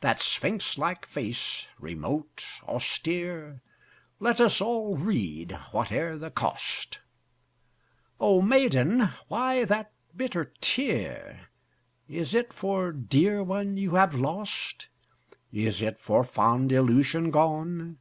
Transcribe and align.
That 0.00 0.18
sphinx 0.18 0.78
like 0.78 1.04
face, 1.04 1.66
remote, 1.78 2.46
austere, 2.62 3.60
Let 4.18 4.40
us 4.40 4.62
all 4.62 4.96
read, 4.96 5.50
whate'er 5.70 6.16
the 6.16 6.30
cost: 6.30 7.00
O 8.18 8.40
Maiden! 8.40 9.10
why 9.28 9.66
that 9.66 9.92
bitter 10.16 10.46
tear? 10.62 11.50
Is 12.08 12.32
it 12.34 12.54
for 12.54 12.90
dear 12.90 13.42
one 13.42 13.76
you 13.76 13.96
have 13.96 14.14
lost? 14.14 14.88
Is 15.52 15.82
it 15.82 16.00
for 16.00 16.24
fond 16.24 16.72
illusion 16.72 17.30
gone? 17.30 17.98